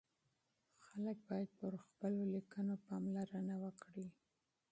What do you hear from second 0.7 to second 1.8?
خلک بايد په